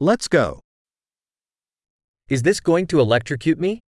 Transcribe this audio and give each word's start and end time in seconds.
Let's 0.00 0.28
go. 0.28 0.60
Is 2.30 2.42
this 2.42 2.60
going 2.60 2.86
to 2.86 3.00
electrocute 3.00 3.58
me? 3.58 3.80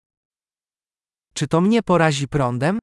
Czy 1.34 1.46
to 1.48 1.60
mnie 1.60 1.82
porazi 1.82 2.28
prądem? 2.28 2.78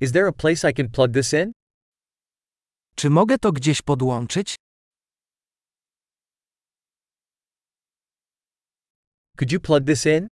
Is 0.00 0.12
there 0.12 0.26
a 0.26 0.32
place 0.32 0.64
I 0.70 0.74
can 0.74 0.90
plug 0.90 1.12
this 1.12 1.32
in? 1.32 1.52
Czy 2.96 3.10
mogę 3.10 3.38
to 3.38 3.52
gdzieś 3.52 3.82
podłączyć? 3.82 4.56
Could 9.36 9.52
you 9.52 9.60
plug 9.60 9.86
this 9.86 10.06
in? 10.06 10.28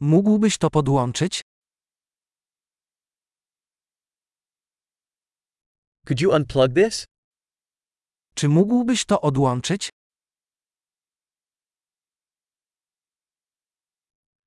Mógłbyś 0.00 0.58
to 0.58 0.70
podłączyć? 0.70 1.40
Could 6.10 6.20
you 6.20 6.32
unplug 6.32 6.74
this? 6.74 7.04
Czy 8.34 8.48
mógłbyś 8.48 9.04
to 9.04 9.20
odłączyć? 9.20 9.90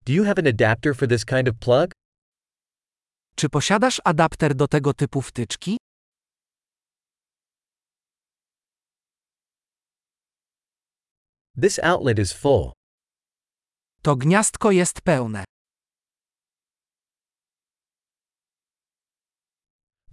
Do 0.05 0.13
you 0.13 0.23
have 0.26 0.40
an 0.40 0.48
adapter 0.48 0.95
for 0.95 1.07
this 1.07 1.26
kind 1.26 1.49
of 1.49 1.55
plug? 1.59 1.91
Czy 3.35 3.49
posiadasz 3.49 4.02
adapter 4.04 4.55
do 4.55 4.68
tego 4.68 4.94
typu 4.94 5.21
wtyczki? 5.21 5.77
This 11.62 11.80
outlet 11.80 12.20
is 12.20 12.34
full. 12.34 12.71
To 14.02 14.16
gniazdko 14.16 14.71
jest 14.71 15.02
pełne. 15.02 15.43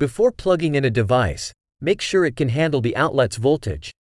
Before 0.01 0.33
plugging 0.33 0.77
in 0.77 0.85
a 0.87 0.91
device, 0.91 1.53
make 1.83 2.01
sure 2.01 2.25
it 2.25 2.35
can 2.35 2.49
handle 2.49 2.81
the 2.81 2.95
outlet's 2.97 3.39
voltage. 3.39 3.91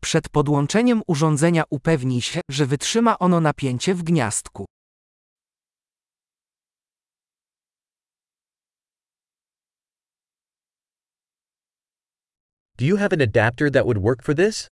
Przed 0.00 0.28
podłączeniem 0.28 1.02
urządzenia 1.06 1.62
upewnij 1.70 2.20
się, 2.20 2.40
że 2.50 2.66
wytrzyma 2.66 3.18
ono 3.18 3.40
napięcie 3.40 3.94
w 3.94 4.02
gniazdku. 4.02 4.64
Do 12.78 12.84
you 12.84 12.96
have 12.96 13.12
an 13.12 13.20
adapter 13.20 13.70
that 13.70 13.84
would 13.84 13.98
work 14.02 14.22
for 14.22 14.34
this? 14.34 14.68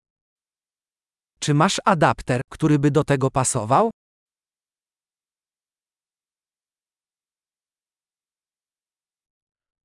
Czy 1.40 1.54
masz 1.54 1.80
adapter, 1.84 2.40
który 2.50 2.78
by 2.78 2.90
do 2.90 3.04
tego 3.04 3.30
pasował? 3.30 3.90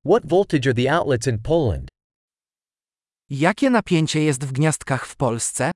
What 0.06 0.24
voltage 0.24 0.68
are 0.68 0.72
the 0.72 0.88
outlets 0.88 1.26
in 1.26 1.38
Poland? 1.38 1.88
Jakie 3.30 3.70
napięcie 3.70 4.22
jest 4.24 4.44
w 4.44 4.52
gniazdkach 4.52 5.06
w 5.06 5.16
Polsce? 5.16 5.70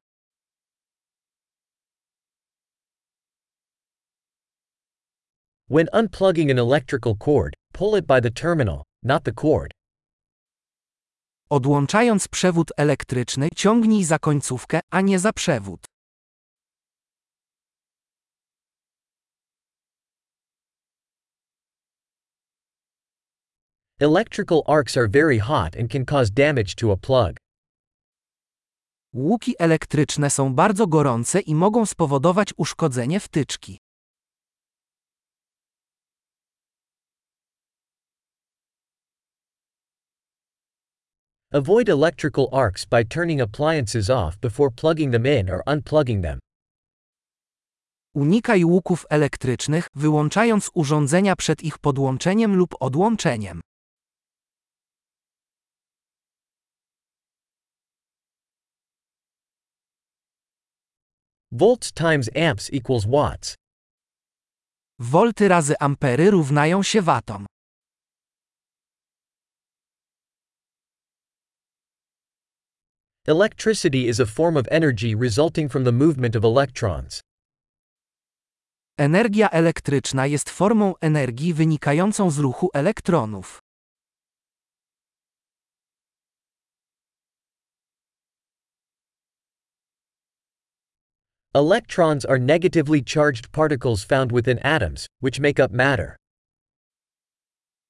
When 5.69 5.89
unplugging 5.93 6.51
an 6.51 6.59
electrical 6.59 7.17
cord, 7.17 7.55
pull 7.73 7.97
it 7.97 8.07
by 8.07 8.21
the 8.21 8.31
terminal, 8.31 8.85
not 9.03 9.25
the 9.25 9.33
cord. 9.33 9.73
Odłączając 11.51 12.29
przewód 12.29 12.73
elektryczny, 12.77 13.49
ciągnij 13.57 14.05
za 14.05 14.19
końcówkę, 14.19 14.81
a 14.91 15.01
nie 15.01 15.19
za 15.19 15.33
przewód. 15.33 15.90
Electrical 24.03 24.63
arcs 24.67 24.97
are 24.97 25.07
very 25.07 25.39
hot 25.39 25.77
and 25.77 25.91
can 25.91 26.07
cause 26.07 26.31
damage 26.31 26.75
to 26.77 26.91
a 26.91 26.97
plug. 26.97 27.37
Łuki 29.15 29.55
elektryczne 29.59 30.31
są 30.31 30.55
bardzo 30.55 30.87
gorące 30.87 31.41
i 31.41 31.55
mogą 31.55 31.87
spowodować 31.87 32.55
uszkodzenie 32.57 33.21
wtyczki. 33.21 33.79
Avoid 41.53 41.89
electrical 41.89 42.49
arcs 42.53 42.85
by 42.85 43.05
turning 43.05 43.41
appliances 43.41 44.11
off 44.11 44.39
before 44.39 44.71
plugging 44.71 45.13
them 45.13 45.27
in 45.27 45.51
or 45.51 45.63
unplugging 45.67 46.23
them. 46.23 46.39
Unikaj 48.15 48.65
łuków 48.65 49.07
elektrycznych, 49.11 49.87
wyłączając 49.95 50.71
urządzenia 50.75 51.37
przed 51.37 51.63
ich 51.63 51.79
podłączeniem 51.79 52.57
lub 52.57 52.75
odłączeniem. 52.81 53.61
Volts 61.53 61.93
times 61.93 62.31
amps 62.37 62.71
equals 62.73 63.07
watts. 63.07 63.55
Wolty 64.99 65.49
razy 65.49 65.75
ampery 65.81 66.31
równają 66.31 66.83
się 66.83 67.03
watom. 67.03 67.47
Electricity 73.27 74.09
is 74.09 74.21
a 74.21 74.27
form 74.27 74.57
of 74.57 74.67
energy 74.71 75.15
resulting 75.17 75.69
from 75.69 75.85
the 75.85 75.93
movement 75.93 76.37
of 76.37 76.45
electrons. 76.45 77.21
Energia 78.99 79.49
elektryczna 79.51 80.27
jest 80.27 80.51
formą 80.51 80.95
energii 81.01 81.55
wynikającą 81.55 82.31
z 82.31 82.39
ruchu 82.39 82.71
elektronów. 82.75 83.59
Electrons 91.53 92.25
are 92.25 92.39
negatively 92.39 93.03
charged 93.03 93.51
particles 93.51 94.05
found 94.05 94.31
within 94.31 94.61
atoms, 94.61 95.09
which 95.19 95.41
make 95.41 95.59
up 95.59 95.73
matter. 95.73 96.17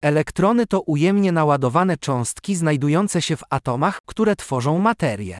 Elektrony 0.02 0.66
to 0.66 0.80
ujemnie 0.80 1.32
naładowane 1.32 1.96
cząstki 1.96 2.54
znajdujące 2.54 3.22
się 3.22 3.36
w 3.36 3.42
atomach, 3.50 4.00
które 4.06 4.36
tworzą 4.36 4.78
materię. 4.78 5.38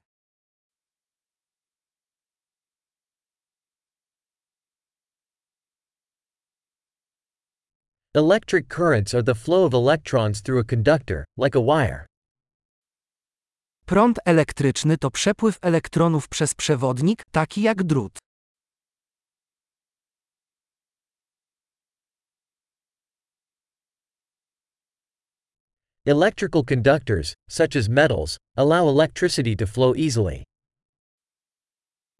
Electric 8.13 8.67
currents 8.67 9.15
are 9.15 9.23
the 9.23 9.35
flow 9.35 9.65
of 9.65 9.73
electrons 9.73 10.41
through 10.41 10.59
a 10.59 10.63
conductor, 10.63 11.25
like 11.37 11.55
a 11.55 11.61
wire. 11.61 12.10
Prąd 13.91 14.19
elektryczny 14.25 14.97
to 14.97 15.11
przepływ 15.11 15.57
elektronów 15.61 16.29
przez 16.29 16.53
przewodnik, 16.55 17.23
taki 17.31 17.61
jak 17.61 17.83
drut. 17.83 18.17
Electrical 26.05 26.63
conductors, 26.63 27.33
such 27.49 27.75
as 27.75 27.89
metals, 27.89 28.37
allow 28.57 28.89
electricity 28.89 29.55
to 29.55 29.67
flow 29.67 29.97
easily. 29.97 30.43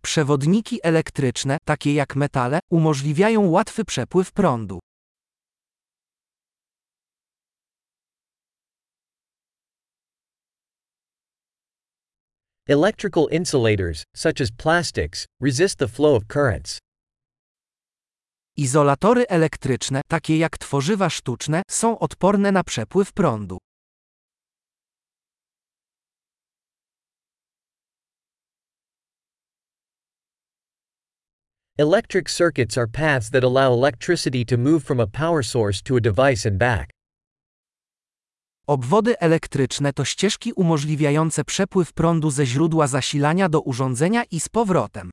Przewodniki 0.02 0.80
elektryczne, 0.84 1.58
takie 1.66 1.94
jak 1.94 2.16
metale, 2.16 2.59
umożliwiają 2.72 3.50
łatwy 3.50 3.86
przepływ 3.86 4.32
prądu. 4.32 4.80
Electrical 12.67 13.27
insulators, 13.31 14.03
such 14.16 14.39
as 14.39 14.51
plastics, 14.51 15.25
resist 15.39 15.79
the 15.79 15.88
flow 15.88 16.16
of 16.16 16.27
currents. 16.27 16.77
Izolatory 18.57 19.27
elektryczne, 19.27 20.01
takie 20.07 20.38
jak 20.38 20.57
tworzywa 20.57 21.09
sztuczne, 21.09 21.61
są 21.69 21.99
odporne 21.99 22.51
na 22.51 22.63
przepływ 22.63 23.13
prądu. 23.13 23.57
Electric 31.78 32.29
circuits 32.29 32.78
are 32.78 32.87
paths 32.87 33.29
that 33.31 33.43
allow 33.43 33.73
electricity 33.73 34.46
to 34.46 34.57
move 34.57 34.84
from 34.84 34.99
a 34.99 35.07
power 35.07 35.43
source 35.43 35.81
to 35.81 35.96
a 35.96 36.02
device 36.02 36.46
and 36.46 36.59
back. 36.59 36.90
Obwody 38.72 39.20
elektryczne 39.20 39.94
to 39.94 40.06
ścieżki 40.06 40.53
umożliwiające 40.53 41.44
przepływ 41.44 41.94
prądu 41.94 42.32
ze 42.32 42.46
źródła 42.46 42.88
zasilania 42.88 43.50
do 43.50 43.62
urządzenia 43.62 44.23
i 44.23 44.40
z 44.40 44.50
powrotem. 44.50 45.09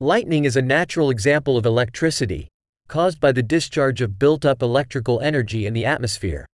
Lightning 0.00 0.46
is 0.46 0.56
a 0.56 0.62
natural 0.62 1.10
example 1.10 1.56
of 1.56 1.66
electricity, 1.66 2.48
caused 2.88 3.20
by 3.20 3.32
the 3.32 3.42
discharge 3.42 4.04
of 4.04 4.10
built 4.10 4.44
up 4.44 4.62
electrical 4.62 5.20
energy 5.22 5.66
in 5.66 5.74
the 5.74 5.92
atmosphere. 5.92 6.51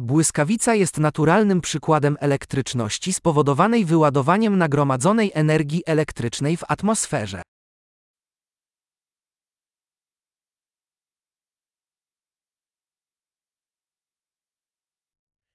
Błyskawica 0.00 0.74
jest 0.74 0.98
naturalnym 0.98 1.60
przykładem 1.60 2.16
elektryczności 2.20 3.12
spowodowanej 3.12 3.84
wyładowaniem 3.84 4.58
nagromadzonej 4.58 5.30
energii 5.34 5.82
elektrycznej 5.86 6.56
w 6.56 6.64
atmosferze. 6.68 7.42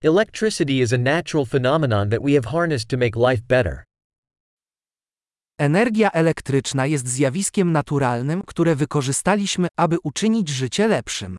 Electricity 0.03 0.73
is 0.73 0.93
a 0.93 0.97
natural 0.97 1.45
phenomenon 1.45 2.09
that 2.09 2.21
we 2.23 2.31
have 2.31 2.45
harnessed 2.51 2.89
to 2.89 2.97
make 2.97 3.15
life 3.15 3.43
better. 3.47 3.83
Energia 5.59 6.11
elektryczna 6.11 6.85
jest 6.85 7.07
zjawiskiem 7.07 7.71
naturalnym, 7.71 8.41
które 8.41 8.75
wykorzystaliśmy, 8.75 9.67
aby 9.77 9.97
uczynić 10.03 10.49
życie 10.49 10.87
lepszym. 10.87 11.37